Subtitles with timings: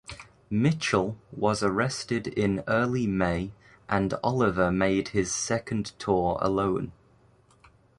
[0.49, 3.51] Mitchell was arrested in early May
[3.87, 6.91] and Oliver made his second tour alone.